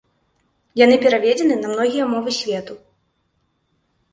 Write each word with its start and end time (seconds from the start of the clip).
Яны 0.85 0.95
пераведзены 1.03 1.57
на 1.59 1.67
многія 1.75 2.09
мовы 2.15 2.33
свету. 2.39 2.79